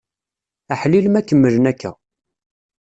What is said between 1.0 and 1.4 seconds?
ma